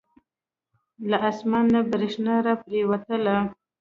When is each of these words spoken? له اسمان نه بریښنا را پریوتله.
له 1.09 1.17
اسمان 1.31 1.65
نه 1.73 1.79
بریښنا 1.91 2.35
را 2.45 2.53
پریوتله. 2.63 3.35